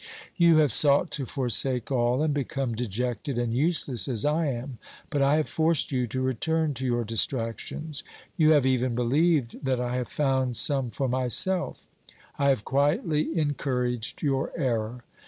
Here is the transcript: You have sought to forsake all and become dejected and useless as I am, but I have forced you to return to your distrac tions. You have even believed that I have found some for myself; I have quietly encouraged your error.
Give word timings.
You 0.35 0.57
have 0.57 0.71
sought 0.71 1.11
to 1.11 1.27
forsake 1.27 1.91
all 1.91 2.23
and 2.23 2.33
become 2.33 2.73
dejected 2.73 3.37
and 3.37 3.53
useless 3.53 4.07
as 4.07 4.25
I 4.25 4.47
am, 4.47 4.79
but 5.11 5.21
I 5.21 5.35
have 5.35 5.47
forced 5.47 5.91
you 5.91 6.07
to 6.07 6.23
return 6.23 6.73
to 6.73 6.85
your 6.87 7.03
distrac 7.03 7.59
tions. 7.59 8.03
You 8.35 8.49
have 8.53 8.65
even 8.65 8.95
believed 8.95 9.63
that 9.63 9.79
I 9.79 9.97
have 9.97 10.07
found 10.07 10.57
some 10.57 10.89
for 10.89 11.07
myself; 11.07 11.87
I 12.39 12.49
have 12.49 12.65
quietly 12.65 13.37
encouraged 13.37 14.23
your 14.23 14.51
error. 14.57 15.03